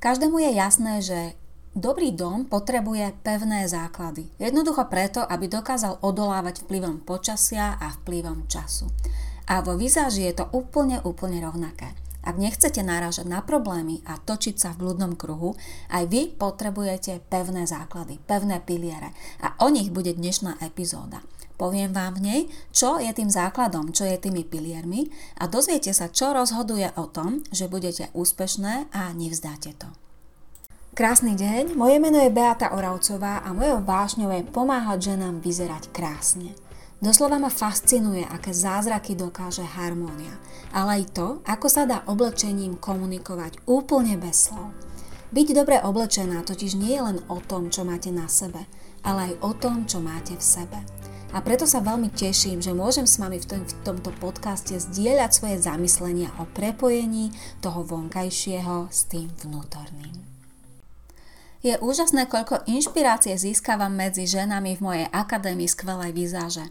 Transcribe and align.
Každému 0.00 0.40
je 0.40 0.50
jasné, 0.56 0.94
že 1.04 1.36
dobrý 1.76 2.16
dom 2.16 2.48
potrebuje 2.48 3.20
pevné 3.20 3.68
základy. 3.68 4.32
Jednoducho 4.40 4.88
preto, 4.88 5.20
aby 5.20 5.44
dokázal 5.44 6.00
odolávať 6.00 6.64
vplyvom 6.64 7.04
počasia 7.04 7.76
a 7.76 7.92
vplyvom 8.00 8.48
času. 8.48 8.88
A 9.44 9.60
vo 9.60 9.76
vizáži 9.76 10.24
je 10.24 10.40
to 10.40 10.48
úplne, 10.56 11.04
úplne 11.04 11.44
rovnaké. 11.44 11.92
Ak 12.24 12.40
nechcete 12.40 12.80
náražať 12.80 13.28
na 13.28 13.44
problémy 13.44 14.00
a 14.08 14.16
točiť 14.16 14.56
sa 14.56 14.72
v 14.72 14.88
blúdnom 14.88 15.20
kruhu, 15.20 15.60
aj 15.92 16.08
vy 16.08 16.32
potrebujete 16.32 17.20
pevné 17.28 17.68
základy, 17.68 18.16
pevné 18.24 18.56
piliere. 18.64 19.12
A 19.44 19.52
o 19.60 19.68
nich 19.68 19.92
bude 19.92 20.16
dnešná 20.16 20.64
epizóda. 20.64 21.20
Poviem 21.60 21.92
vám 21.92 22.16
v 22.16 22.24
nej, 22.24 22.40
čo 22.72 22.96
je 22.96 23.12
tým 23.12 23.28
základom, 23.28 23.92
čo 23.92 24.08
je 24.08 24.16
tými 24.16 24.48
piliermi 24.48 25.12
a 25.36 25.44
dozviete 25.44 25.92
sa, 25.92 26.08
čo 26.08 26.32
rozhoduje 26.32 26.88
o 26.96 27.04
tom, 27.04 27.44
že 27.52 27.68
budete 27.68 28.08
úspešné 28.16 28.88
a 28.88 29.12
nevzdáte 29.12 29.76
to. 29.76 29.92
Krásny 30.96 31.36
deň, 31.36 31.76
moje 31.76 32.00
meno 32.00 32.16
je 32.16 32.32
Beata 32.32 32.72
Oravcová 32.72 33.44
a 33.44 33.52
mojou 33.52 33.84
vášňou 33.84 34.32
je 34.32 34.48
pomáhať 34.48 35.12
ženám 35.12 35.44
vyzerať 35.44 35.92
krásne. 35.92 36.56
Doslova 36.96 37.36
ma 37.36 37.52
fascinuje, 37.52 38.24
aké 38.24 38.56
zázraky 38.56 39.12
dokáže 39.12 39.64
harmónia, 39.64 40.32
ale 40.72 41.04
aj 41.04 41.04
to, 41.12 41.28
ako 41.44 41.68
sa 41.68 41.84
dá 41.84 42.08
oblečením 42.08 42.80
komunikovať 42.80 43.68
úplne 43.68 44.16
bez 44.16 44.48
slov. 44.48 44.72
Byť 45.28 45.48
dobre 45.52 45.76
oblečená 45.84 46.40
totiž 46.40 46.80
nie 46.80 46.96
je 46.96 47.04
len 47.04 47.18
o 47.28 47.36
tom, 47.36 47.68
čo 47.68 47.84
máte 47.84 48.08
na 48.08 48.32
sebe, 48.32 48.64
ale 49.04 49.32
aj 49.32 49.34
o 49.44 49.52
tom, 49.52 49.84
čo 49.84 50.00
máte 50.00 50.34
v 50.36 50.44
sebe. 50.44 50.80
A 51.30 51.38
preto 51.46 51.62
sa 51.62 51.78
veľmi 51.78 52.10
teším, 52.10 52.58
že 52.58 52.74
môžem 52.74 53.06
s 53.06 53.22
vami 53.22 53.38
v, 53.38 53.46
tom, 53.46 53.62
v 53.62 53.74
tomto 53.86 54.10
podcaste 54.18 54.74
zdieľať 54.74 55.30
svoje 55.30 55.56
zamyslenia 55.62 56.34
o 56.42 56.44
prepojení 56.50 57.30
toho 57.62 57.86
vonkajšieho 57.86 58.90
s 58.90 59.06
tým 59.06 59.30
vnútorným. 59.46 60.26
Je 61.62 61.76
úžasné, 61.78 62.26
koľko 62.26 62.66
inšpirácie 62.66 63.36
získavam 63.38 63.94
medzi 63.94 64.26
ženami 64.26 64.74
v 64.74 64.84
mojej 64.84 65.06
akadémii 65.12 65.70
skvelej 65.70 66.10
výzáže. 66.16 66.66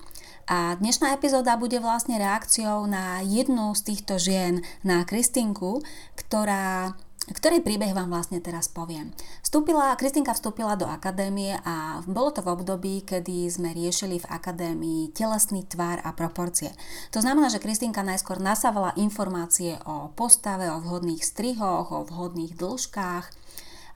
A 0.50 0.76
dnešná 0.76 1.14
epizóda 1.14 1.56
bude 1.56 1.78
vlastne 1.78 2.18
reakciou 2.18 2.90
na 2.90 3.22
jednu 3.22 3.72
z 3.78 3.82
týchto 3.86 4.18
žien, 4.18 4.66
na 4.82 5.06
Kristinku, 5.06 5.86
ktorá 6.18 6.98
ktorý 7.34 7.62
príbeh 7.62 7.94
vám 7.94 8.10
vlastne 8.10 8.42
teraz 8.42 8.68
poviem. 8.70 9.14
Vstúpila, 9.46 9.96
Kristinka 9.96 10.34
vstúpila 10.34 10.74
do 10.74 10.90
akadémie 10.90 11.58
a 11.62 12.02
bolo 12.06 12.34
to 12.34 12.42
v 12.42 12.52
období, 12.54 13.06
kedy 13.06 13.50
sme 13.50 13.74
riešili 13.74 14.22
v 14.22 14.30
akadémii 14.30 15.14
telesný 15.14 15.66
tvar 15.66 16.02
a 16.02 16.14
proporcie. 16.14 16.74
To 17.14 17.22
znamená, 17.22 17.50
že 17.54 17.62
Kristinka 17.62 18.02
najskôr 18.02 18.42
nasávala 18.42 18.98
informácie 18.98 19.78
o 19.86 20.10
postave, 20.14 20.70
o 20.70 20.82
vhodných 20.82 21.22
strihoch, 21.22 21.94
o 21.94 22.06
vhodných 22.08 22.58
dĺžkach, 22.58 23.26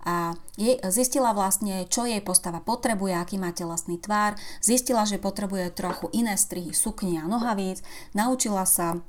a 0.04 0.36
jej, 0.60 0.84
zistila 0.92 1.32
vlastne, 1.32 1.88
čo 1.88 2.04
jej 2.04 2.20
postava 2.20 2.60
potrebuje, 2.60 3.16
aký 3.16 3.40
má 3.40 3.56
telesný 3.56 3.96
tvár, 3.96 4.36
zistila, 4.60 5.08
že 5.08 5.16
potrebuje 5.16 5.72
trochu 5.72 6.12
iné 6.12 6.36
strihy 6.36 6.76
sukni 6.76 7.16
a 7.16 7.24
nohavíc, 7.24 7.80
naučila 8.12 8.68
sa 8.68 9.00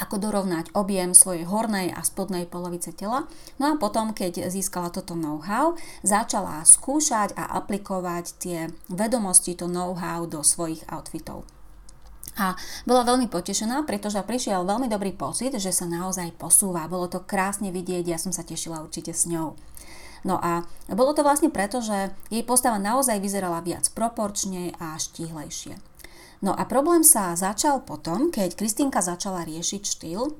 ako 0.00 0.16
dorovnať 0.16 0.72
objem 0.72 1.12
svojej 1.12 1.44
hornej 1.44 1.92
a 1.92 2.00
spodnej 2.00 2.48
polovice 2.48 2.96
tela. 2.96 3.28
No 3.60 3.72
a 3.72 3.78
potom, 3.80 4.16
keď 4.16 4.48
získala 4.48 4.88
toto 4.88 5.12
know-how, 5.12 5.76
začala 6.00 6.64
skúšať 6.64 7.36
a 7.36 7.44
aplikovať 7.60 8.24
tie 8.40 8.58
vedomosti, 8.88 9.52
to 9.52 9.68
know-how 9.68 10.24
do 10.24 10.40
svojich 10.40 10.80
outfitov. 10.88 11.44
A 12.40 12.56
bola 12.88 13.04
veľmi 13.04 13.28
potešená, 13.28 13.84
pretože 13.84 14.16
prišiel 14.24 14.64
veľmi 14.64 14.88
dobrý 14.88 15.12
pocit, 15.12 15.52
že 15.52 15.68
sa 15.68 15.84
naozaj 15.84 16.32
posúva. 16.40 16.88
Bolo 16.88 17.04
to 17.04 17.20
krásne 17.20 17.68
vidieť, 17.68 18.08
ja 18.08 18.16
som 18.16 18.32
sa 18.32 18.40
tešila 18.40 18.80
určite 18.80 19.12
s 19.12 19.28
ňou. 19.28 19.52
No 20.22 20.38
a 20.38 20.64
bolo 20.88 21.12
to 21.12 21.26
vlastne 21.26 21.50
preto, 21.50 21.82
že 21.82 22.14
jej 22.30 22.46
postava 22.46 22.78
naozaj 22.78 23.18
vyzerala 23.18 23.60
viac 23.60 23.90
proporčne 23.92 24.72
a 24.78 24.96
štíhlejšie. 24.96 25.91
No 26.42 26.50
a 26.58 26.66
problém 26.66 27.06
sa 27.06 27.38
začal 27.38 27.86
potom, 27.86 28.34
keď 28.34 28.58
Kristýnka 28.58 28.98
začala 28.98 29.46
riešiť 29.46 29.82
štýl, 29.86 30.34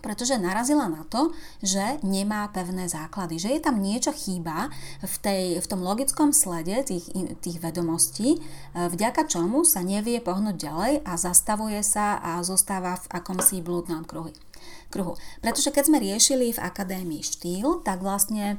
pretože 0.00 0.38
narazila 0.38 0.86
na 0.86 1.02
to, 1.10 1.34
že 1.60 2.00
nemá 2.06 2.48
pevné 2.54 2.86
základy, 2.86 3.36
že 3.36 3.50
je 3.58 3.60
tam 3.60 3.82
niečo 3.82 4.14
chýba 4.14 4.70
v, 5.02 5.14
tej, 5.20 5.44
v 5.58 5.66
tom 5.66 5.82
logickom 5.82 6.30
slede 6.30 6.80
tých, 6.86 7.10
tých 7.42 7.58
vedomostí, 7.58 8.38
e, 8.38 8.88
vďaka 8.88 9.26
čomu 9.26 9.66
sa 9.66 9.82
nevie 9.82 10.22
pohnúť 10.22 10.56
ďalej 10.56 10.92
a 11.02 11.12
zastavuje 11.18 11.82
sa 11.82 12.16
a 12.22 12.40
zostáva 12.46 12.96
v 12.96 13.06
akomsi 13.10 13.60
blúdnom 13.60 14.06
kruhu. 14.06 14.32
Pretože 15.44 15.68
keď 15.68 15.84
sme 15.84 16.00
riešili 16.00 16.56
v 16.56 16.62
akadémii 16.62 17.20
štýl, 17.20 17.84
tak 17.84 18.00
vlastne 18.00 18.56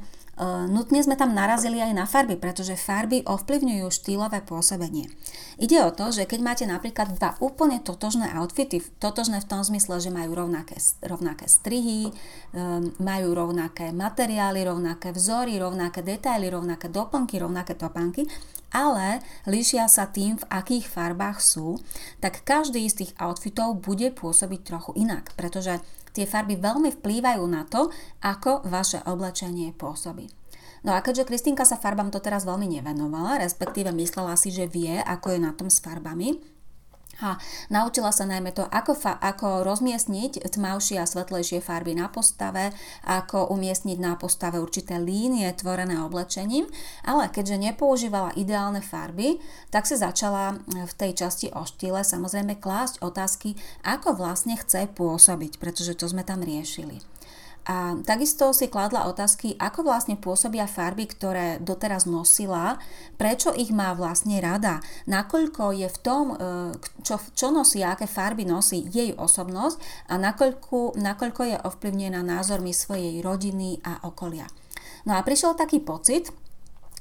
nutne 0.72 1.04
sme 1.04 1.20
tam 1.20 1.36
narazili 1.36 1.84
aj 1.84 1.92
na 1.92 2.08
farby, 2.08 2.40
pretože 2.40 2.72
farby 2.72 3.20
ovplyvňujú 3.28 3.86
štýlové 3.92 4.40
pôsobenie. 4.40 5.12
Ide 5.60 5.84
o 5.84 5.92
to, 5.92 6.08
že 6.08 6.24
keď 6.24 6.40
máte 6.40 6.64
napríklad 6.64 7.12
dva 7.20 7.36
úplne 7.44 7.76
totožné 7.84 8.32
outfity, 8.32 8.80
totožné 8.96 9.44
v 9.44 9.48
tom 9.52 9.60
zmysle, 9.60 10.00
že 10.00 10.08
majú 10.08 10.32
rovnaké, 10.32 10.80
rovnaké 11.04 11.44
strihy, 11.44 12.08
um, 12.56 12.88
majú 12.96 13.36
rovnaké 13.36 13.92
materiály, 13.92 14.64
rovnaké 14.64 15.12
vzory, 15.12 15.60
rovnaké 15.60 16.00
detaily, 16.00 16.48
rovnaké 16.48 16.88
doplnky, 16.88 17.36
rovnaké 17.36 17.76
topánky, 17.76 18.24
ale 18.72 19.20
líšia 19.50 19.90
sa 19.90 20.08
tým, 20.08 20.38
v 20.38 20.48
akých 20.48 20.86
farbách 20.88 21.42
sú, 21.42 21.76
tak 22.22 22.46
každý 22.46 22.86
z 22.86 23.04
tých 23.04 23.12
outfitov 23.18 23.82
bude 23.82 24.14
pôsobiť 24.14 24.60
trochu 24.62 24.96
inak, 24.96 25.34
pretože 25.34 25.82
Tie 26.10 26.26
farby 26.26 26.58
veľmi 26.58 26.90
vplývajú 26.98 27.44
na 27.46 27.66
to, 27.66 27.88
ako 28.22 28.66
vaše 28.66 29.00
oblečenie 29.06 29.72
pôsobí. 29.74 30.30
No 30.80 30.96
a 30.96 31.04
keďže 31.04 31.28
Kristýnka 31.28 31.68
sa 31.68 31.76
farbám 31.76 32.08
to 32.08 32.24
teraz 32.24 32.48
veľmi 32.48 32.80
nevenovala, 32.80 33.44
respektíve 33.44 33.92
myslela 33.92 34.32
si, 34.40 34.48
že 34.48 34.64
vie, 34.64 34.96
ako 34.96 35.36
je 35.36 35.40
na 35.40 35.52
tom 35.52 35.68
s 35.68 35.76
farbami, 35.84 36.40
a 37.20 37.36
naučila 37.68 38.10
sa 38.10 38.24
najmä 38.26 38.52
to, 38.52 38.64
ako, 38.66 38.96
fa- 38.96 39.20
ako 39.20 39.62
rozmiestniť 39.64 40.50
tmavšie 40.50 41.00
a 41.00 41.06
svetlejšie 41.08 41.60
farby 41.60 41.96
na 41.96 42.08
postave, 42.08 42.72
ako 43.04 43.52
umiestniť 43.52 43.98
na 44.00 44.16
postave 44.16 44.58
určité 44.60 44.96
línie 44.96 45.48
tvorené 45.56 46.00
oblečením, 46.00 46.66
ale 47.04 47.28
keďže 47.28 47.60
nepoužívala 47.70 48.36
ideálne 48.36 48.80
farby, 48.80 49.38
tak 49.68 49.84
sa 49.86 50.00
začala 50.00 50.60
v 50.68 50.92
tej 50.96 51.14
časti 51.16 51.52
o 51.52 51.62
štýle 51.64 52.02
samozrejme 52.02 52.58
klásť 52.58 53.04
otázky, 53.04 53.54
ako 53.84 54.16
vlastne 54.16 54.56
chce 54.58 54.88
pôsobiť, 54.90 55.60
pretože 55.60 55.94
to 55.94 56.08
sme 56.08 56.26
tam 56.26 56.40
riešili. 56.40 57.04
A 57.68 57.98
takisto 58.02 58.50
si 58.56 58.72
kladla 58.72 59.04
otázky, 59.04 59.52
ako 59.60 59.84
vlastne 59.84 60.16
pôsobia 60.16 60.64
farby, 60.64 61.04
ktoré 61.04 61.60
doteraz 61.60 62.08
nosila, 62.08 62.80
prečo 63.20 63.52
ich 63.52 63.68
má 63.68 63.92
vlastne 63.92 64.40
rada, 64.40 64.80
nakoľko 65.04 65.76
je 65.76 65.88
v 65.92 65.98
tom, 66.00 66.24
e, 66.32 66.36
čo, 67.04 67.20
čo 67.36 67.52
nosí, 67.52 67.84
aké 67.84 68.08
farby 68.08 68.48
nosí 68.48 68.88
jej 68.88 69.12
osobnosť 69.12 70.08
a 70.08 70.16
nakoľko, 70.16 70.96
nakoľko 70.96 71.42
je 71.46 71.56
ovplyvnená 71.60 72.24
názormi 72.24 72.72
svojej 72.72 73.20
rodiny 73.20 73.84
a 73.84 74.08
okolia. 74.08 74.48
No 75.04 75.16
a 75.16 75.24
prišiel 75.24 75.56
taký 75.56 75.80
pocit, 75.80 76.32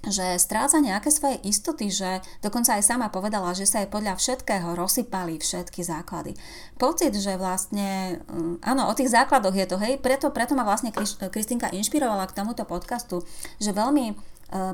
že 0.08 0.40
stráca 0.40 0.80
nejaké 0.80 1.12
svoje 1.12 1.44
istoty, 1.44 1.92
že 1.92 2.24
dokonca 2.40 2.80
aj 2.80 2.88
sama 2.88 3.12
povedala, 3.12 3.52
že 3.52 3.68
sa 3.68 3.84
jej 3.84 3.92
podľa 3.92 4.16
všetkého 4.16 4.72
rozsypali 4.80 5.36
všetky 5.44 5.84
základy. 5.84 6.40
Pocit, 6.80 7.12
že 7.20 7.36
vlastne, 7.36 8.24
mm, 8.24 8.64
áno, 8.64 8.88
o 8.88 8.94
tých 8.96 9.12
základoch 9.12 9.52
je 9.52 9.68
to, 9.68 9.76
hej, 9.76 10.00
preto, 10.00 10.32
preto 10.32 10.56
ma 10.56 10.64
vlastne 10.64 10.96
Kristinka 11.28 11.68
inšpirovala 11.68 12.32
k 12.32 12.36
tomuto 12.40 12.64
podcastu, 12.64 13.28
že 13.60 13.76
veľmi 13.76 14.06
e, 14.08 14.14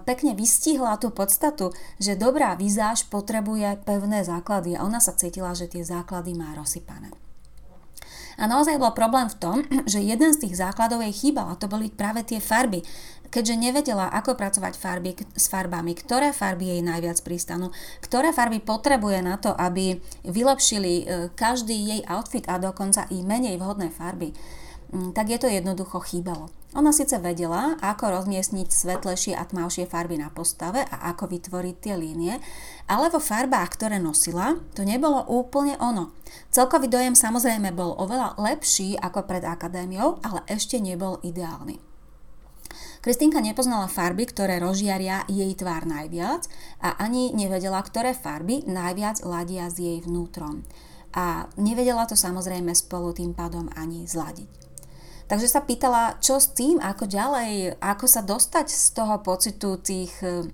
pekne 0.05 0.37
vystihla 0.37 1.01
tú 1.01 1.09
podstatu, 1.09 1.73
že 1.97 2.13
dobrá 2.13 2.53
vizáž 2.53 3.09
potrebuje 3.09 3.81
pevné 3.81 4.21
základy 4.21 4.77
a 4.77 4.85
ona 4.85 5.01
sa 5.01 5.17
cítila, 5.17 5.57
že 5.57 5.65
tie 5.65 5.81
základy 5.81 6.37
má 6.37 6.53
rozsypané. 6.53 7.24
A 8.35 8.45
naozaj 8.45 8.75
bol 8.75 8.91
problém 8.91 9.31
v 9.31 9.39
tom, 9.39 9.57
že 9.91 10.03
jeden 10.03 10.31
z 10.35 10.47
tých 10.47 10.59
základov 10.59 11.03
jej 11.03 11.13
chýbal 11.13 11.53
a 11.53 11.59
to 11.59 11.71
boli 11.71 11.91
práve 11.91 12.23
tie 12.27 12.43
farby. 12.43 12.83
Keďže 13.25 13.55
nevedela, 13.59 14.07
ako 14.15 14.39
pracovať 14.39 14.79
farby, 14.79 15.11
s 15.35 15.51
farbami, 15.51 15.91
ktoré 15.91 16.31
farby 16.31 16.71
jej 16.71 16.81
najviac 16.85 17.19
pristanú, 17.19 17.73
ktoré 17.99 18.31
farby 18.31 18.63
potrebuje 18.63 19.19
na 19.19 19.35
to, 19.35 19.51
aby 19.51 19.99
vylepšili 20.23 20.93
e, 21.03 21.03
každý 21.35 21.75
jej 21.75 22.01
outfit 22.07 22.47
a 22.47 22.55
dokonca 22.61 23.03
i 23.11 23.25
menej 23.25 23.59
vhodné 23.59 23.91
farby, 23.91 24.31
tak 25.15 25.27
je 25.31 25.39
to 25.39 25.47
jednoducho 25.47 25.99
chýbalo. 26.03 26.51
Ona 26.75 26.91
síce 26.91 27.15
vedela, 27.23 27.79
ako 27.79 28.19
rozmiestniť 28.19 28.67
svetlejšie 28.67 29.31
a 29.31 29.47
tmavšie 29.47 29.87
farby 29.87 30.19
na 30.19 30.27
postave 30.27 30.83
a 30.83 31.15
ako 31.15 31.31
vytvoriť 31.31 31.75
tie 31.79 31.95
línie, 31.95 32.35
ale 32.91 33.07
vo 33.07 33.23
farbách, 33.23 33.79
ktoré 33.79 33.95
nosila, 33.95 34.59
to 34.75 34.83
nebolo 34.83 35.23
úplne 35.31 35.79
ono. 35.79 36.11
Celkový 36.51 36.91
dojem 36.91 37.15
samozrejme 37.15 37.71
bol 37.71 37.95
oveľa 37.95 38.35
lepší 38.35 38.99
ako 38.99 39.23
pred 39.23 39.47
akadémiou, 39.47 40.19
ale 40.19 40.43
ešte 40.51 40.75
nebol 40.83 41.23
ideálny. 41.23 41.79
Kristýnka 42.99 43.39
nepoznala 43.39 43.87
farby, 43.87 44.27
ktoré 44.27 44.59
rozžiaria 44.59 45.23
jej 45.31 45.53
tvár 45.55 45.87
najviac 45.87 46.49
a 46.81 46.97
ani 46.99 47.31
nevedela, 47.31 47.79
ktoré 47.79 48.17
farby 48.17 48.65
najviac 48.67 49.23
ladia 49.23 49.69
s 49.69 49.79
jej 49.79 50.01
vnútrom. 50.03 50.65
A 51.15 51.47
nevedela 51.55 52.03
to 52.03 52.19
samozrejme 52.19 52.75
spolu 52.75 53.15
tým 53.15 53.31
pádom 53.31 53.71
ani 53.77 54.03
zladiť. 54.03 54.64
Takže 55.25 55.49
sa 55.49 55.65
pýtala, 55.65 56.21
čo 56.21 56.37
s 56.37 56.53
tým, 56.53 56.77
ako 56.77 57.09
ďalej, 57.09 57.81
ako 57.81 58.05
sa 58.05 58.21
dostať 58.21 58.69
z 58.69 58.85
toho 58.93 59.17
pocitu 59.25 59.81
tých 59.81 60.13
e, 60.21 60.45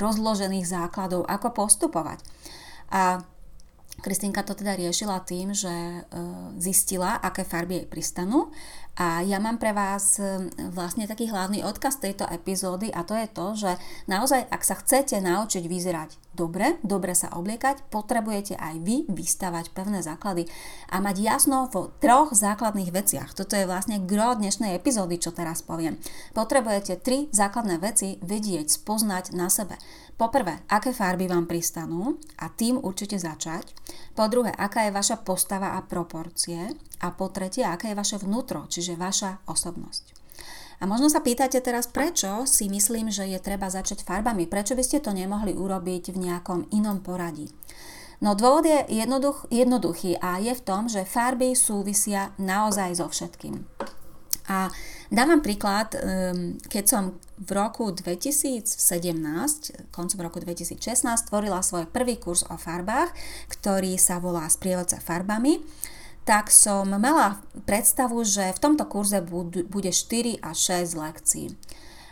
rozložených 0.00 0.64
základov, 0.64 1.28
ako 1.28 1.52
postupovať. 1.52 2.24
A 2.96 3.20
Kristýnka 4.00 4.44
to 4.44 4.56
teda 4.56 4.76
riešila 4.76 5.20
tým, 5.24 5.52
že 5.52 5.68
e, 5.68 6.00
zistila, 6.56 7.20
aké 7.20 7.44
farby 7.44 7.84
jej 7.84 7.86
pristanú 7.88 8.52
a 8.96 9.20
ja 9.20 9.36
mám 9.36 9.60
pre 9.60 9.76
vás 9.76 10.16
e, 10.16 10.48
vlastne 10.72 11.04
taký 11.04 11.28
hlavný 11.28 11.60
odkaz 11.60 12.00
tejto 12.00 12.24
epizódy 12.32 12.88
a 12.88 13.04
to 13.04 13.12
je 13.12 13.28
to, 13.28 13.46
že 13.52 13.70
naozaj, 14.08 14.48
ak 14.48 14.62
sa 14.64 14.80
chcete 14.80 15.20
naučiť 15.20 15.68
vyzerať 15.68 16.16
dobre, 16.36 16.76
dobre 16.84 17.16
sa 17.16 17.32
obliekať, 17.32 17.88
potrebujete 17.88 18.60
aj 18.60 18.76
vy 18.84 19.08
vystavať 19.08 19.72
pevné 19.72 20.04
základy 20.04 20.44
a 20.92 21.00
mať 21.00 21.16
jasno 21.24 21.72
vo 21.72 21.88
troch 21.96 22.36
základných 22.36 22.92
veciach. 22.92 23.32
Toto 23.32 23.56
je 23.56 23.64
vlastne 23.64 24.04
gro 24.04 24.36
dnešnej 24.36 24.76
epizódy, 24.76 25.16
čo 25.16 25.32
teraz 25.32 25.64
poviem. 25.64 25.96
Potrebujete 26.36 27.00
tri 27.00 27.32
základné 27.32 27.80
veci 27.80 28.20
vedieť, 28.20 28.68
spoznať 28.68 29.32
na 29.32 29.48
sebe. 29.48 29.80
Poprvé, 30.20 30.64
aké 30.68 30.92
farby 30.92 31.28
vám 31.28 31.48
pristanú 31.48 32.20
a 32.40 32.52
tým 32.52 32.80
určite 32.80 33.20
začať. 33.20 33.72
Po 34.16 34.28
druhé, 34.28 34.52
aká 34.52 34.88
je 34.88 34.96
vaša 34.96 35.20
postava 35.24 35.76
a 35.76 35.84
proporcie. 35.84 36.72
A 37.04 37.12
po 37.12 37.28
tretie, 37.28 37.60
aké 37.60 37.92
je 37.92 38.00
vaše 38.00 38.16
vnútro, 38.16 38.64
čiže 38.72 38.85
vaša 38.94 39.42
osobnosť. 39.50 40.14
A 40.76 40.84
možno 40.84 41.08
sa 41.08 41.24
pýtate 41.24 41.56
teraz, 41.64 41.88
prečo 41.88 42.44
si 42.44 42.68
myslím, 42.68 43.08
že 43.08 43.24
je 43.24 43.40
treba 43.40 43.72
začať 43.72 44.04
farbami, 44.04 44.44
prečo 44.44 44.76
by 44.76 44.84
ste 44.84 45.00
to 45.00 45.16
nemohli 45.16 45.56
urobiť 45.56 46.12
v 46.12 46.20
nejakom 46.30 46.68
inom 46.68 47.00
poradí. 47.00 47.48
No 48.20 48.32
dôvod 48.36 48.64
je 48.64 48.84
jednoduch, 48.88 49.48
jednoduchý 49.52 50.16
a 50.20 50.40
je 50.40 50.52
v 50.56 50.64
tom, 50.64 50.88
že 50.88 51.08
farby 51.08 51.52
súvisia 51.52 52.32
naozaj 52.40 52.96
so 52.96 53.08
všetkým. 53.08 53.64
A 54.46 54.70
dám 55.10 55.36
vám 55.36 55.42
príklad, 55.42 55.92
ehm, 55.98 56.56
keď 56.70 56.84
som 56.86 57.02
v 57.36 57.50
roku 57.52 57.92
2017, 57.92 59.74
koncom 59.92 60.18
roku 60.22 60.38
2016, 60.40 61.28
tvorila 61.28 61.60
svoj 61.60 61.90
prvý 61.90 62.16
kurz 62.16 62.46
o 62.48 62.56
farbách, 62.56 63.12
ktorý 63.52 64.00
sa 64.00 64.22
volá 64.22 64.48
Sprievodca 64.48 65.02
farbami 65.02 65.60
tak 66.26 66.50
som 66.50 66.90
mala 66.90 67.38
predstavu, 67.70 68.26
že 68.26 68.50
v 68.50 68.58
tomto 68.58 68.82
kurze 68.90 69.22
bude 69.22 69.94
4 69.94 70.42
až 70.42 70.56
6 70.82 70.98
lekcií. 70.98 71.54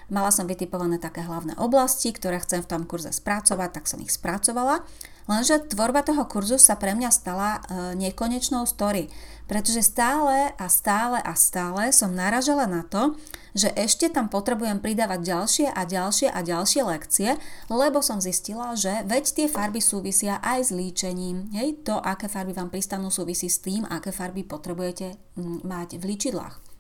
Mala 0.07 0.31
som 0.31 0.47
vytipované 0.47 1.03
také 1.03 1.27
hlavné 1.27 1.59
oblasti, 1.59 2.15
ktoré 2.15 2.39
chcem 2.39 2.63
v 2.63 2.71
tom 2.71 2.83
kurze 2.87 3.11
spracovať, 3.11 3.83
tak 3.83 3.85
som 3.91 3.99
ich 3.99 4.15
spracovala 4.15 4.87
Lenže 5.25 5.73
tvorba 5.73 6.05
toho 6.05 6.29
kurzu 6.29 6.61
sa 6.61 6.77
pre 6.77 6.93
mňa 6.93 7.09
stala 7.09 7.51
e, 7.57 7.61
nekonečnou 7.97 8.69
story, 8.69 9.09
pretože 9.49 9.81
stále 9.89 10.53
a 10.57 10.67
stále 10.69 11.17
a 11.25 11.33
stále 11.33 11.89
som 11.97 12.13
naražala 12.13 12.69
na 12.69 12.85
to, 12.85 13.17
že 13.57 13.73
ešte 13.73 14.13
tam 14.13 14.29
potrebujem 14.29 14.85
pridávať 14.85 15.21
ďalšie 15.25 15.67
a 15.73 15.83
ďalšie 15.89 16.29
a 16.29 16.41
ďalšie 16.45 16.83
lekcie, 16.85 17.31
lebo 17.73 18.05
som 18.05 18.21
zistila, 18.21 18.77
že 18.77 19.01
veď 19.09 19.25
tie 19.33 19.47
farby 19.49 19.81
súvisia 19.81 20.43
aj 20.45 20.69
s 20.69 20.71
líčením. 20.77 21.55
Hej, 21.57 21.87
to, 21.89 21.97
aké 21.97 22.29
farby 22.29 22.53
vám 22.53 22.69
pristanú, 22.69 23.09
súvisí 23.09 23.49
s 23.49 23.65
tým, 23.65 23.89
aké 23.89 24.13
farby 24.13 24.45
potrebujete 24.45 25.17
mať 25.65 25.97
v 25.97 26.05
líčidlách 26.05 26.74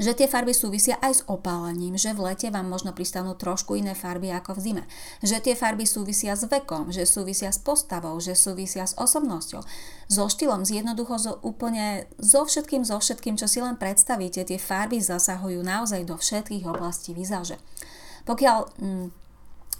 že 0.00 0.12
tie 0.16 0.30
farby 0.30 0.56
súvisia 0.56 0.96
aj 1.00 1.12
s 1.12 1.22
opálením, 1.28 1.98
že 1.98 2.14
v 2.14 2.32
lete 2.32 2.48
vám 2.48 2.68
možno 2.68 2.94
pristanú 2.96 3.36
trošku 3.36 3.76
iné 3.76 3.92
farby 3.92 4.32
ako 4.32 4.56
v 4.56 4.60
zime, 4.60 4.84
že 5.20 5.42
tie 5.42 5.58
farby 5.58 5.84
súvisia 5.84 6.38
s 6.38 6.48
vekom, 6.48 6.94
že 6.94 7.04
súvisia 7.08 7.50
s 7.52 7.60
postavou, 7.60 8.16
že 8.22 8.38
súvisia 8.38 8.88
s 8.88 8.96
osobnosťou, 8.96 9.60
so 10.08 10.24
štýlom, 10.28 10.64
zjednoducho 10.64 11.16
so 11.18 11.32
úplne 11.40 12.06
so 12.20 12.44
všetkým, 12.44 12.84
so 12.84 13.00
všetkým, 13.00 13.36
čo 13.40 13.48
si 13.48 13.64
len 13.64 13.80
predstavíte, 13.80 14.44
tie 14.44 14.60
farby 14.60 15.00
zasahujú 15.00 15.60
naozaj 15.64 16.04
do 16.04 16.16
všetkých 16.20 16.68
oblastí 16.68 17.16
vizáže. 17.16 17.56
Pokiaľ 18.22 18.58
mm, 18.78 19.06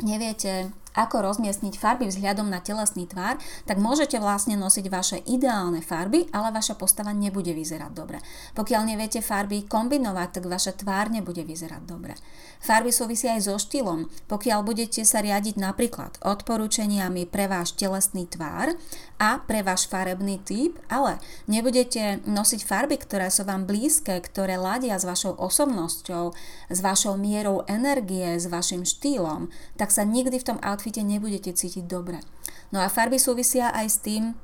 neviete, 0.02 0.72
ako 0.92 1.24
rozmiestniť 1.24 1.74
farby 1.80 2.08
vzhľadom 2.08 2.48
na 2.52 2.60
telesný 2.60 3.08
tvár, 3.08 3.40
tak 3.64 3.80
môžete 3.80 4.20
vlastne 4.20 4.58
nosiť 4.60 4.86
vaše 4.92 5.18
ideálne 5.24 5.80
farby, 5.80 6.28
ale 6.32 6.52
vaša 6.52 6.76
postava 6.76 7.16
nebude 7.16 7.52
vyzerať 7.56 7.92
dobre. 7.94 8.18
Pokiaľ 8.52 8.82
neviete 8.88 9.24
farby 9.24 9.64
kombinovať, 9.64 10.40
tak 10.40 10.44
vaša 10.48 10.72
tvár 10.76 11.08
nebude 11.08 11.42
vyzerať 11.46 11.82
dobre. 11.86 12.14
Farby 12.62 12.94
súvisia 12.94 13.34
aj 13.34 13.48
so 13.48 13.56
štýlom. 13.58 14.06
Pokiaľ 14.30 14.62
budete 14.62 15.02
sa 15.02 15.18
riadiť 15.18 15.58
napríklad 15.58 16.22
odporúčaniami 16.22 17.26
pre 17.26 17.50
váš 17.50 17.74
telesný 17.74 18.30
tvár 18.30 18.78
a 19.18 19.42
pre 19.42 19.66
váš 19.66 19.90
farebný 19.90 20.38
typ, 20.42 20.78
ale 20.86 21.18
nebudete 21.50 22.22
nosiť 22.22 22.60
farby, 22.62 22.98
ktoré 23.02 23.30
sú 23.34 23.42
vám 23.46 23.66
blízke, 23.66 24.18
ktoré 24.22 24.58
ladia 24.58 24.94
s 24.94 25.06
vašou 25.06 25.34
osobnosťou, 25.38 26.34
s 26.70 26.78
vašou 26.78 27.18
mierou 27.18 27.66
energie, 27.66 28.38
s 28.38 28.46
vašim 28.46 28.86
štýlom, 28.86 29.50
tak 29.74 29.90
sa 29.90 30.06
nikdy 30.06 30.38
v 30.38 30.46
tom 30.54 30.58
outfite 30.62 30.81
nebudete 30.90 31.54
cítiť 31.54 31.86
dobre. 31.86 32.18
No 32.74 32.82
a 32.82 32.90
farby 32.90 33.22
súvisia 33.22 33.70
aj 33.70 33.86
s 33.86 33.98
tým, 34.02 34.34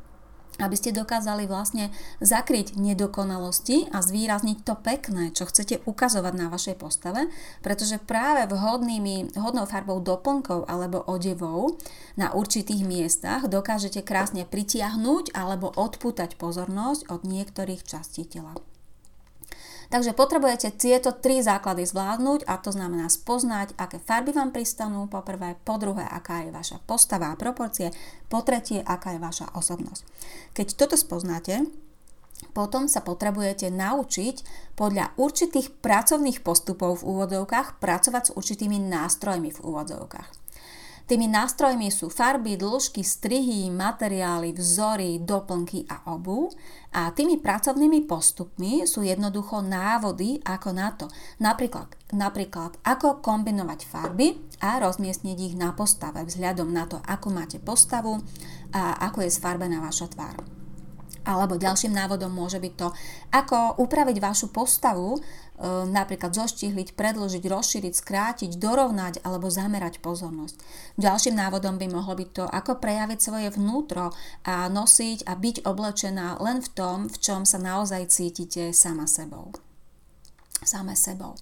aby 0.59 0.75
ste 0.75 0.91
dokázali 0.91 1.47
vlastne 1.47 1.95
zakryť 2.19 2.75
nedokonalosti 2.75 3.87
a 3.95 4.03
zvýrazniť 4.03 4.59
to 4.67 4.75
pekné, 4.75 5.31
čo 5.31 5.47
chcete 5.47 5.87
ukazovať 5.87 6.35
na 6.35 6.47
vašej 6.51 6.77
postave, 6.77 7.31
pretože 7.63 8.03
práve 8.03 8.51
vhodnými, 8.51 9.39
hodnou 9.39 9.65
farbou 9.71 10.03
doplnkov 10.03 10.67
alebo 10.67 10.99
odevov 11.07 11.79
na 12.19 12.35
určitých 12.35 12.83
miestach 12.83 13.47
dokážete 13.47 14.03
krásne 14.03 14.43
pritiahnuť 14.43 15.31
alebo 15.33 15.71
odpútať 15.71 16.35
pozornosť 16.35 17.07
od 17.07 17.23
niektorých 17.23 17.87
častí 17.87 18.27
tela. 18.27 18.59
Takže 19.89 20.13
potrebujete 20.13 20.69
tieto 20.77 21.17
tri 21.17 21.41
základy 21.41 21.89
zvládnuť 21.89 22.45
a 22.45 22.61
to 22.61 22.69
znamená 22.77 23.09
spoznať, 23.09 23.73
aké 23.81 23.97
farby 23.97 24.37
vám 24.37 24.53
pristanú 24.53 25.09
po 25.09 25.25
prvé, 25.25 25.57
po 25.65 25.81
druhé, 25.81 26.05
aká 26.05 26.45
je 26.45 26.53
vaša 26.53 26.85
postava 26.85 27.33
a 27.33 27.41
proporcie, 27.41 27.89
po 28.29 28.45
tretie, 28.45 28.85
aká 28.85 29.17
je 29.17 29.21
vaša 29.25 29.57
osobnosť. 29.57 30.05
Keď 30.53 30.67
toto 30.77 30.97
spoznáte, 31.01 31.65
potom 32.53 32.87
sa 32.87 33.03
potrebujete 33.03 33.73
naučiť 33.73 34.45
podľa 34.79 35.17
určitých 35.17 35.75
pracovných 35.81 36.45
postupov 36.45 37.03
v 37.03 37.07
úvodzovkách 37.09 37.83
pracovať 37.83 38.23
s 38.31 38.35
určitými 38.37 38.79
nástrojmi 38.79 39.51
v 39.51 39.63
úvodzovkách. 39.65 40.48
Tými 41.09 41.25
nástrojmi 41.25 41.89
sú 41.89 42.13
farby, 42.13 42.61
dĺžky, 42.61 43.01
strihy, 43.01 43.73
materiály, 43.73 44.53
vzory, 44.53 45.17
doplnky 45.25 45.89
a 45.89 46.05
obu. 46.13 46.53
A 46.93 47.09
tými 47.17 47.41
pracovnými 47.41 48.05
postupmi 48.05 48.85
sú 48.85 49.01
jednoducho 49.01 49.65
návody 49.65 50.37
ako 50.45 50.69
na 50.77 50.93
to. 50.93 51.09
Napríklad, 51.41 51.97
napríklad 52.13 52.77
ako 52.85 53.25
kombinovať 53.25 53.89
farby 53.89 54.37
a 54.61 54.77
rozmiestniť 54.85 55.39
ich 55.41 55.55
na 55.57 55.73
postave 55.73 56.29
vzhľadom 56.29 56.69
na 56.69 56.85
to, 56.85 57.01
ako 57.01 57.33
máte 57.33 57.57
postavu 57.57 58.21
a 58.77 59.01
ako 59.09 59.25
je 59.25 59.33
sfarbená 59.33 59.81
vaša 59.81 60.13
tvár. 60.13 60.58
Alebo 61.29 61.61
ďalším 61.61 61.93
návodom 61.93 62.33
môže 62.33 62.57
byť 62.57 62.73
to, 62.73 62.89
ako 63.37 63.77
upraviť 63.85 64.17
vašu 64.17 64.49
postavu, 64.49 65.13
e, 65.13 65.21
napríklad 65.93 66.33
zoštihliť, 66.33 66.97
predložiť, 66.97 67.45
rozšíriť, 67.45 67.93
skrátiť, 67.93 68.51
dorovnať 68.57 69.21
alebo 69.29 69.53
zamerať 69.53 70.01
pozornosť. 70.01 70.57
Ďalším 70.97 71.37
návodom 71.37 71.77
by 71.77 71.87
mohlo 71.93 72.17
byť 72.17 72.29
to, 72.33 72.45
ako 72.49 72.81
prejaviť 72.81 73.19
svoje 73.21 73.49
vnútro 73.53 74.09
a 74.49 74.73
nosiť 74.73 75.29
a 75.29 75.37
byť 75.37 75.69
oblečená 75.69 76.41
len 76.41 76.65
v 76.65 76.69
tom, 76.73 76.99
v 77.13 77.17
čom 77.21 77.45
sa 77.45 77.61
naozaj 77.61 78.09
cítite 78.09 78.73
sama 78.73 79.05
sebou. 79.05 79.53
Same 80.65 80.97
sebou 80.97 81.37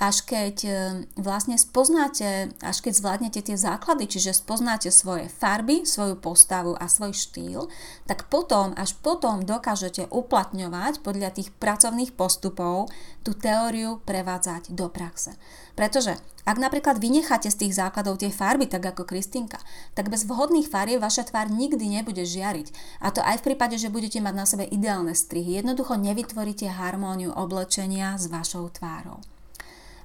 až 0.00 0.24
keď 0.24 0.56
e, 0.64 0.72
vlastne 1.20 1.60
spoznáte, 1.60 2.56
až 2.64 2.80
keď 2.80 2.92
zvládnete 2.96 3.40
tie 3.44 3.56
základy, 3.60 4.08
čiže 4.08 4.32
spoznáte 4.32 4.88
svoje 4.88 5.28
farby, 5.28 5.84
svoju 5.84 6.16
postavu 6.16 6.72
a 6.72 6.88
svoj 6.88 7.12
štýl, 7.12 7.68
tak 8.08 8.32
potom, 8.32 8.72
až 8.80 8.96
potom 8.96 9.44
dokážete 9.44 10.08
uplatňovať 10.08 11.04
podľa 11.04 11.36
tých 11.36 11.52
pracovných 11.52 12.16
postupov 12.16 12.88
tú 13.20 13.36
teóriu 13.36 14.00
prevádzať 14.08 14.72
do 14.72 14.88
praxe. 14.88 15.36
Pretože 15.76 16.16
ak 16.48 16.56
napríklad 16.56 16.96
vynecháte 16.96 17.52
z 17.52 17.60
tých 17.60 17.76
základov 17.76 18.24
tie 18.24 18.32
farby, 18.32 18.64
tak 18.64 18.80
ako 18.80 19.04
Kristinka, 19.04 19.60
tak 19.92 20.08
bez 20.08 20.24
vhodných 20.24 20.72
farieb 20.72 21.04
vaša 21.04 21.28
tvár 21.28 21.52
nikdy 21.52 22.00
nebude 22.00 22.24
žiariť. 22.24 22.72
A 23.04 23.12
to 23.12 23.20
aj 23.20 23.44
v 23.44 23.52
prípade, 23.52 23.76
že 23.76 23.92
budete 23.92 24.24
mať 24.24 24.34
na 24.34 24.48
sebe 24.48 24.64
ideálne 24.64 25.12
strihy. 25.12 25.60
Jednoducho 25.60 26.00
nevytvoríte 26.00 26.72
harmóniu 26.72 27.36
oblečenia 27.36 28.16
s 28.16 28.32
vašou 28.32 28.72
tvárou. 28.72 29.20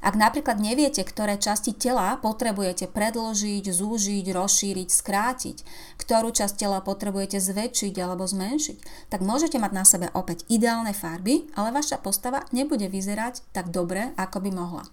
Ak 0.05 0.13
napríklad 0.13 0.61
neviete, 0.61 1.01
ktoré 1.01 1.41
časti 1.41 1.73
tela 1.73 2.21
potrebujete 2.21 2.85
predložiť, 2.85 3.65
zúžiť, 3.73 4.25
rozšíriť, 4.37 4.89
skrátiť, 4.93 5.57
ktorú 5.97 6.29
časť 6.29 6.61
tela 6.61 6.77
potrebujete 6.85 7.41
zväčšiť 7.41 7.97
alebo 7.97 8.29
zmenšiť, 8.29 9.09
tak 9.09 9.25
môžete 9.25 9.57
mať 9.57 9.71
na 9.73 9.81
sebe 9.81 10.13
opäť 10.13 10.45
ideálne 10.45 10.93
farby, 10.93 11.49
ale 11.57 11.73
vaša 11.73 12.05
postava 12.05 12.45
nebude 12.53 12.85
vyzerať 12.85 13.49
tak 13.49 13.73
dobre, 13.73 14.13
ako 14.13 14.45
by 14.45 14.51
mohla. 14.53 14.85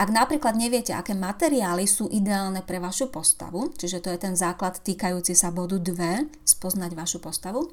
Ak 0.00 0.08
napríklad 0.08 0.56
neviete, 0.56 0.96
aké 0.96 1.12
materiály 1.12 1.84
sú 1.84 2.08
ideálne 2.08 2.64
pre 2.64 2.80
vašu 2.80 3.12
postavu, 3.12 3.76
čiže 3.76 4.00
to 4.00 4.08
je 4.08 4.16
ten 4.16 4.32
základ 4.32 4.80
týkajúci 4.80 5.36
sa 5.36 5.52
bodu 5.52 5.76
2, 5.76 6.24
spoznať 6.48 6.96
vašu 6.96 7.20
postavu, 7.20 7.68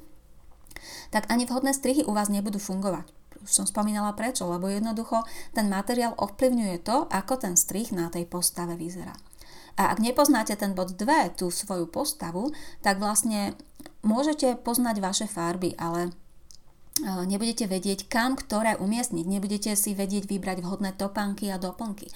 tak 1.07 1.31
ani 1.31 1.47
vhodné 1.47 1.71
strihy 1.71 2.03
u 2.03 2.11
vás 2.11 2.27
nebudú 2.27 2.59
fungovať 2.59 3.14
Už 3.43 3.51
som 3.51 3.65
spomínala 3.67 4.15
prečo, 4.15 4.47
lebo 4.47 4.71
jednoducho 4.71 5.25
ten 5.51 5.67
materiál 5.67 6.13
ovplyvňuje 6.15 6.77
to, 6.85 7.09
ako 7.11 7.41
ten 7.41 7.59
strih 7.59 7.91
na 7.91 8.07
tej 8.07 8.29
postave 8.29 8.79
vyzerá. 8.79 9.15
A 9.75 9.91
ak 9.91 9.99
nepoznáte 9.99 10.55
ten 10.55 10.71
bod 10.71 10.95
2, 10.95 11.35
tú 11.35 11.51
svoju 11.51 11.91
postavu, 11.91 12.55
tak 12.79 12.95
vlastne 12.95 13.59
môžete 14.07 14.55
poznať 14.63 15.03
vaše 15.03 15.27
farby, 15.27 15.75
ale 15.75 16.07
e, 16.07 17.11
nebudete 17.27 17.67
vedieť, 17.67 18.07
kam 18.07 18.39
ktoré 18.39 18.79
umiestniť, 18.79 19.25
nebudete 19.27 19.75
si 19.75 19.91
vedieť 19.91 20.31
vybrať 20.31 20.63
vhodné 20.63 20.95
topánky 20.95 21.51
a 21.51 21.59
doplnky. 21.59 22.07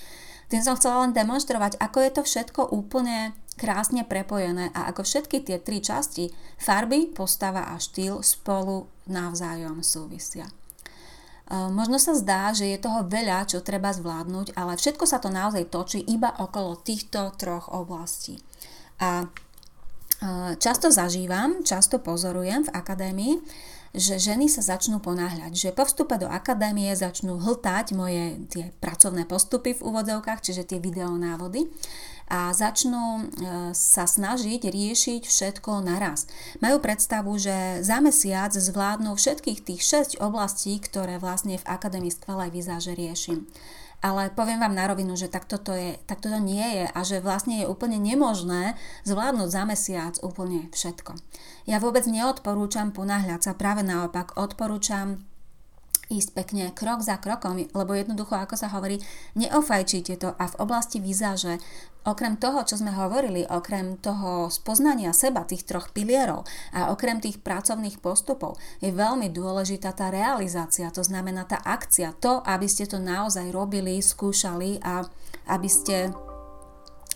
Tým 0.49 0.65
som 0.65 0.79
chcela 0.79 1.05
len 1.05 1.13
demonstrovať, 1.13 1.77
ako 1.77 1.97
je 2.01 2.11
to 2.15 2.21
všetko 2.25 2.61
úplne 2.73 3.37
krásne 3.59 4.01
prepojené 4.07 4.71
a 4.73 4.89
ako 4.89 5.05
všetky 5.05 5.45
tie 5.45 5.59
tri 5.59 5.83
časti 5.83 6.31
farby, 6.57 7.11
postava 7.11 7.69
a 7.69 7.77
štýl 7.77 8.23
spolu 8.23 8.87
navzájom 9.05 9.83
súvisia. 9.83 10.47
Možno 11.49 11.97
sa 11.97 12.13
zdá, 12.13 12.53
že 12.53 12.69
je 12.69 12.77
toho 12.77 13.09
veľa, 13.09 13.49
čo 13.49 13.65
treba 13.65 13.89
zvládnuť, 13.89 14.53
ale 14.53 14.77
všetko 14.77 15.05
sa 15.09 15.17
to 15.17 15.33
naozaj 15.33 15.65
točí 15.73 15.97
iba 15.97 16.29
okolo 16.29 16.77
týchto 16.77 17.33
troch 17.41 17.73
oblastí. 17.73 18.37
A 19.01 19.25
často 20.61 20.93
zažívam, 20.93 21.65
často 21.65 21.97
pozorujem 21.97 22.69
v 22.69 22.73
akadémii, 22.77 23.35
že 23.89 24.21
ženy 24.21 24.45
sa 24.45 24.61
začnú 24.61 25.01
ponáhľať, 25.01 25.49
že 25.57 25.69
po 25.73 25.81
vstupe 25.81 26.21
do 26.21 26.29
akadémie 26.29 26.93
začnú 26.93 27.41
hltať 27.41 27.97
moje 27.97 28.37
tie 28.53 28.69
pracovné 28.77 29.25
postupy 29.25 29.73
v 29.73 29.81
úvodzovkách, 29.81 30.45
čiže 30.45 30.69
tie 30.69 30.77
videonávody 30.77 31.65
a 32.29 32.53
začnú 32.53 33.05
e, 33.19 33.23
sa 33.73 34.05
snažiť 34.05 34.69
riešiť 34.69 35.25
všetko 35.25 35.81
naraz. 35.81 36.29
Majú 36.61 36.77
predstavu, 36.77 37.33
že 37.41 37.81
za 37.81 37.97
mesiac 37.99 38.53
zvládnu 38.53 39.17
všetkých 39.17 39.59
tých 39.65 39.81
6 40.15 40.21
oblastí, 40.21 40.77
ktoré 40.77 41.17
vlastne 41.17 41.57
v 41.57 41.67
Akadémii 41.67 42.13
skvelej 42.13 42.53
vizáže 42.53 42.93
riešim 42.93 43.49
ale 43.99 44.31
poviem 44.31 44.63
vám 44.63 44.75
na 44.75 44.87
rovinu, 44.87 45.19
že 45.19 45.27
takto 45.27 45.59
to, 45.59 45.75
je, 45.75 45.99
takto 46.07 46.31
to 46.31 46.39
nie 46.39 46.63
je 46.63 46.85
a 46.87 46.99
že 47.03 47.19
vlastne 47.19 47.63
je 47.63 47.67
úplne 47.67 47.99
nemožné 47.99 48.79
zvládnuť 49.03 49.49
za 49.51 49.63
mesiac 49.67 50.13
úplne 50.23 50.71
všetko. 50.71 51.19
Ja 51.67 51.83
vôbec 51.83 52.07
neodporúčam 52.07 52.95
ponáhľať 52.95 53.51
sa, 53.51 53.59
práve 53.59 53.83
naopak 53.83 54.39
odporúčam 54.39 55.27
ísť 56.09 56.29
pekne 56.33 56.65
krok 56.73 57.05
za 57.05 57.21
krokom, 57.21 57.61
lebo 57.61 57.93
jednoducho, 57.93 58.33
ako 58.33 58.57
sa 58.57 58.73
hovorí, 58.73 58.97
neofajčíte 59.37 60.17
to 60.17 60.33
a 60.33 60.45
v 60.49 60.55
oblasti 60.57 60.97
vizáže, 60.97 61.61
okrem 62.01 62.33
toho, 62.41 62.65
čo 62.65 62.81
sme 62.81 62.89
hovorili, 62.89 63.45
okrem 63.45 64.01
toho 64.01 64.49
spoznania 64.49 65.13
seba, 65.13 65.45
tých 65.45 65.69
troch 65.69 65.93
pilierov 65.93 66.49
a 66.73 66.89
okrem 66.89 67.21
tých 67.21 67.37
pracovných 67.37 68.01
postupov, 68.01 68.57
je 68.81 68.89
veľmi 68.89 69.29
dôležitá 69.29 69.93
tá 69.93 70.09
realizácia, 70.09 70.89
to 70.89 71.05
znamená 71.05 71.45
tá 71.45 71.61
akcia, 71.61 72.17
to, 72.17 72.41
aby 72.41 72.65
ste 72.65 72.89
to 72.89 72.97
naozaj 72.97 73.45
robili, 73.53 74.01
skúšali 74.01 74.81
a 74.81 75.05
aby 75.53 75.69
ste 75.69 76.09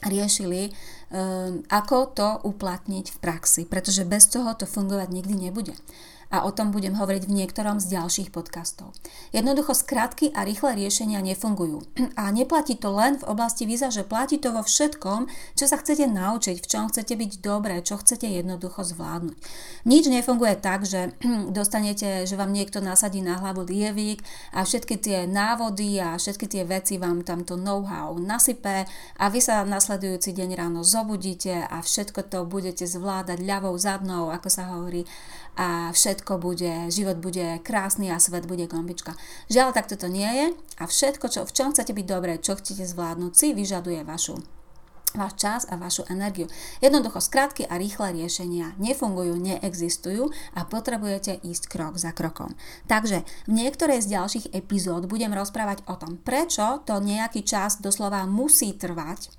riešili, 0.04 0.70
um, 0.70 1.64
ako 1.72 1.98
to 2.12 2.30
uplatniť 2.44 3.06
v 3.10 3.18
praxi, 3.24 3.62
pretože 3.66 4.04
bez 4.06 4.30
toho 4.30 4.52
to 4.54 4.68
fungovať 4.68 5.10
nikdy 5.10 5.50
nebude 5.50 5.74
a 6.34 6.42
o 6.42 6.50
tom 6.50 6.74
budem 6.74 6.98
hovoriť 6.98 7.30
v 7.30 7.36
niektorom 7.46 7.78
z 7.78 7.94
ďalších 7.94 8.34
podcastov. 8.34 8.98
Jednoducho 9.30 9.78
skratky 9.78 10.34
a 10.34 10.42
rýchle 10.42 10.74
riešenia 10.74 11.22
nefungujú. 11.22 11.86
A 12.24 12.34
neplatí 12.34 12.74
to 12.74 12.90
len 12.90 13.22
v 13.22 13.28
oblasti 13.30 13.70
víza, 13.70 13.94
že 13.94 14.02
platí 14.02 14.42
to 14.42 14.50
vo 14.50 14.66
všetkom, 14.66 15.30
čo 15.54 15.66
sa 15.70 15.78
chcete 15.78 16.10
naučiť, 16.10 16.58
v 16.58 16.70
čom 16.70 16.90
chcete 16.90 17.14
byť 17.14 17.32
dobré, 17.44 17.84
čo 17.86 18.02
chcete 18.02 18.26
jednoducho 18.26 18.82
zvládnuť. 18.82 19.38
Nič 19.86 20.04
nefunguje 20.10 20.58
tak, 20.58 20.90
že 20.90 21.14
dostanete, 21.58 22.26
že 22.26 22.34
vám 22.34 22.50
niekto 22.50 22.82
nasadí 22.82 23.22
na 23.22 23.38
hlavu 23.38 23.62
lievik 23.68 24.26
a 24.56 24.66
všetky 24.66 24.98
tie 24.98 25.18
návody 25.30 26.02
a 26.02 26.18
všetky 26.18 26.50
tie 26.50 26.64
veci 26.66 26.98
vám 26.98 27.22
tamto 27.22 27.60
know-how 27.60 28.18
nasype 28.18 28.90
a 29.20 29.26
vy 29.30 29.38
sa 29.44 29.62
nasledujúci 29.68 30.34
deň 30.34 30.50
ráno 30.58 30.82
zobudíte 30.82 31.68
a 31.68 31.84
všetko 31.84 32.26
to 32.32 32.48
budete 32.48 32.88
zvládať 32.88 33.44
ľavou 33.44 33.76
zadnou, 33.78 34.32
ako 34.32 34.48
sa 34.50 34.74
hovorí 34.74 35.04
a 35.58 35.94
všetko 35.94 36.42
bude, 36.42 36.90
život 36.90 37.22
bude 37.22 37.62
krásny 37.62 38.10
a 38.10 38.18
svet 38.18 38.50
bude 38.50 38.66
gombička. 38.66 39.14
Žiaľ, 39.54 39.70
tak 39.74 39.86
toto 39.90 40.10
nie 40.10 40.26
je 40.26 40.48
a 40.82 40.84
všetko, 40.90 41.26
čo, 41.30 41.40
v 41.46 41.54
čom 41.54 41.70
chcete 41.72 41.94
byť 41.94 42.06
dobré, 42.10 42.42
čo 42.42 42.58
chcete 42.58 42.86
zvládnuť, 42.88 43.32
si 43.38 43.48
vyžaduje 43.54 44.02
vašu 44.02 44.42
váš 45.14 45.34
čas 45.38 45.62
a 45.70 45.78
vašu 45.80 46.06
energiu. 46.10 46.50
Jednoducho 46.82 47.22
skratky 47.22 47.66
a 47.66 47.78
rýchle 47.78 48.14
riešenia 48.14 48.76
nefungujú, 48.78 49.38
neexistujú 49.38 50.30
a 50.58 50.66
potrebujete 50.66 51.40
ísť 51.42 51.70
krok 51.70 51.96
za 51.98 52.12
krokom. 52.12 52.54
Takže 52.86 53.26
v 53.48 53.52
niektorej 53.52 54.04
z 54.04 54.12
ďalších 54.18 54.46
epizód 54.54 55.06
budem 55.08 55.34
rozprávať 55.34 55.86
o 55.90 55.96
tom, 55.96 56.20
prečo 56.22 56.82
to 56.84 56.98
nejaký 57.00 57.46
čas 57.46 57.80
doslova 57.80 58.26
musí 58.30 58.74
trvať 58.76 59.30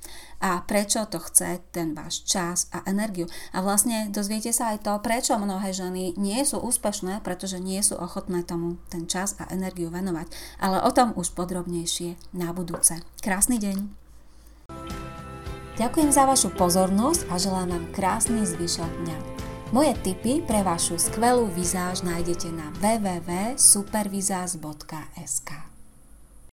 a 0.45 0.61
prečo 0.61 1.09
to 1.09 1.17
chce 1.25 1.65
ten 1.73 1.97
váš 1.97 2.21
čas 2.29 2.69
a 2.69 2.85
energiu. 2.85 3.25
A 3.57 3.65
vlastne 3.65 4.13
dozviete 4.13 4.53
sa 4.53 4.77
aj 4.77 4.85
to, 4.85 4.93
prečo 5.01 5.41
mnohé 5.41 5.73
ženy 5.73 6.13
nie 6.21 6.45
sú 6.45 6.61
úspešné, 6.61 7.25
pretože 7.25 7.57
nie 7.57 7.81
sú 7.81 7.97
ochotné 7.97 8.45
tomu 8.45 8.77
ten 8.93 9.09
čas 9.09 9.41
a 9.41 9.49
energiu 9.49 9.89
venovať. 9.89 10.29
Ale 10.61 10.85
o 10.85 10.91
tom 10.93 11.17
už 11.17 11.33
podrobnejšie 11.33 12.37
na 12.37 12.53
budúce. 12.53 13.01
Krásny 13.25 13.57
deň! 13.57 14.04
Ďakujem 15.75 16.15
za 16.15 16.23
vašu 16.23 16.55
pozornosť 16.55 17.27
a 17.27 17.35
želám 17.35 17.75
vám 17.75 17.91
krásny 17.91 18.47
zvyšok 18.47 18.93
dňa. 19.03 19.19
Moje 19.75 19.91
tipy 20.07 20.39
pre 20.39 20.63
vašu 20.63 21.03
skvelú 21.03 21.51
vizáž 21.51 22.07
nájdete 22.07 22.47
na 22.55 22.71
www.supervizaz.sk. 22.79 25.74